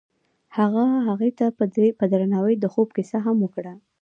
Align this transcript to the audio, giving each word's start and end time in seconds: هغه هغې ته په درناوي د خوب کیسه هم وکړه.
هغه 0.57 0.83
هغې 1.07 1.31
ته 1.39 1.45
په 1.99 2.03
درناوي 2.11 2.55
د 2.59 2.65
خوب 2.73 2.87
کیسه 2.97 3.17
هم 3.25 3.37
وکړه. 3.41 3.73